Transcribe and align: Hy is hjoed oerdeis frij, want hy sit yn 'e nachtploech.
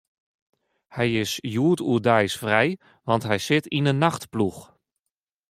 Hy 0.95 1.07
is 1.25 1.33
hjoed 1.51 1.79
oerdeis 1.89 2.33
frij, 2.41 2.69
want 3.09 3.23
hy 3.29 3.37
sit 3.47 3.65
yn 3.77 3.87
'e 3.89 3.95
nachtploech. 4.03 4.59